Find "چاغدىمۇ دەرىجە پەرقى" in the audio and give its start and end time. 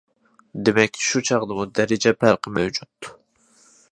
1.29-2.57